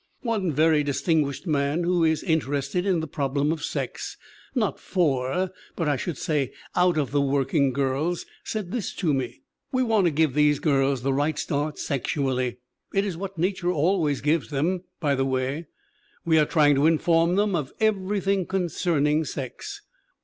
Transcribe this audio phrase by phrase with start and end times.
[0.21, 4.17] "One very distinguished man who is interested in the problem of sex,
[4.55, 9.43] not for, but I should say out of the working girls, said this to me:"
[9.71, 12.57] 'We want to give these girls the right start sexu ally/
[12.95, 15.67] (It is what nature always gives them, by the way!)
[16.25, 19.83] 'We are trying to inform them of everything concerning sex.